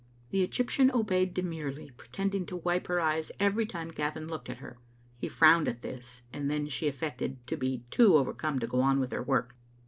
The 0.31 0.41
Egyptian 0.41 0.89
obeyed 0.89 1.31
demurely, 1.31 1.91
pretending 1.91 2.47
to 2.47 2.55
wipe 2.55 2.87
her 2.87 2.99
eyes 2.99 3.31
every 3.39 3.67
time 3.67 3.89
Gavin 3.89 4.27
looked 4.27 4.49
at 4.49 4.57
her. 4.57 4.79
He 5.19 5.29
frowned 5.29 5.67
at 5.67 5.83
this, 5.83 6.23
and 6.33 6.49
then 6.49 6.69
she 6.69 6.87
affected 6.87 7.45
to 7.45 7.55
be 7.55 7.83
too 7.91 8.15
overcome 8.17 8.57
to 8.57 8.65
go 8.65 8.81
on 8.81 8.99
with 8.99 9.11
her 9.11 9.21
work. 9.21 9.55